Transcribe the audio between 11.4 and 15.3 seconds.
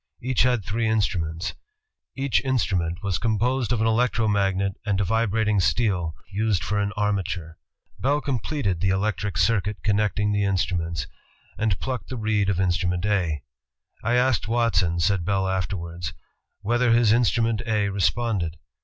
and plucked the reed of instnmient A. "I asked Watson,'' said